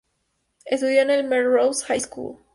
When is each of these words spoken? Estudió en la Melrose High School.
Estudió 0.65 1.03
en 1.03 1.09
la 1.09 1.21
Melrose 1.21 1.85
High 1.85 1.99
School. 2.01 2.39